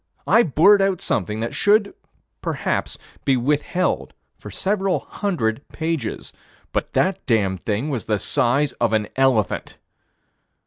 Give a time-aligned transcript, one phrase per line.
[0.25, 1.93] I blurt out something that should,
[2.41, 6.33] perhaps, be withheld for several hundred pages
[6.73, 9.77] but that damned thing was the size of an elephant.